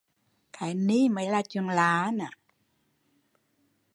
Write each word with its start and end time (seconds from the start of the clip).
Cái 0.53 0.73
ni 0.73 1.09
mới 1.09 1.29
là 1.29 1.41
chuyện 1.49 1.67
lạ 1.67 2.11